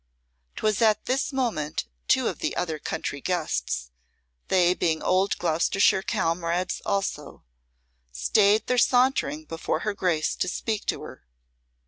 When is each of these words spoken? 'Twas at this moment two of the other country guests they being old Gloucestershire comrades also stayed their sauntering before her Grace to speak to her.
'Twas 0.55 0.81
at 0.81 1.05
this 1.05 1.31
moment 1.31 1.85
two 2.07 2.27
of 2.27 2.39
the 2.39 2.55
other 2.57 2.79
country 2.79 3.21
guests 3.21 3.91
they 4.47 4.73
being 4.73 4.99
old 5.03 5.37
Gloucestershire 5.37 6.01
comrades 6.01 6.81
also 6.87 7.45
stayed 8.11 8.65
their 8.65 8.79
sauntering 8.79 9.45
before 9.45 9.81
her 9.81 9.93
Grace 9.93 10.35
to 10.35 10.47
speak 10.47 10.87
to 10.87 11.03
her. 11.03 11.23